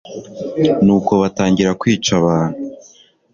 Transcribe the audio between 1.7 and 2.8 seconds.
kwica abantu